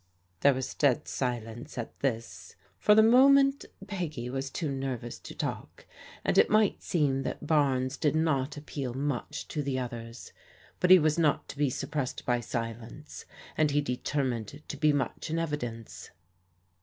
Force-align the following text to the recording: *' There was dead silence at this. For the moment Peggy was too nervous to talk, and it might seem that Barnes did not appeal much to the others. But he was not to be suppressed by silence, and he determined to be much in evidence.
*' 0.23 0.39
There 0.41 0.55
was 0.55 0.73
dead 0.73 1.07
silence 1.07 1.77
at 1.77 1.99
this. 1.99 2.55
For 2.79 2.95
the 2.95 3.03
moment 3.03 3.65
Peggy 3.85 4.31
was 4.31 4.49
too 4.49 4.71
nervous 4.71 5.19
to 5.19 5.35
talk, 5.35 5.85
and 6.25 6.39
it 6.39 6.49
might 6.49 6.81
seem 6.81 7.21
that 7.21 7.45
Barnes 7.45 7.97
did 7.97 8.15
not 8.15 8.57
appeal 8.57 8.95
much 8.95 9.47
to 9.49 9.61
the 9.61 9.77
others. 9.77 10.33
But 10.79 10.89
he 10.89 10.97
was 10.97 11.19
not 11.19 11.47
to 11.49 11.57
be 11.59 11.69
suppressed 11.69 12.25
by 12.25 12.39
silence, 12.39 13.25
and 13.55 13.69
he 13.69 13.81
determined 13.81 14.63
to 14.67 14.75
be 14.75 14.91
much 14.91 15.29
in 15.29 15.37
evidence. 15.37 16.09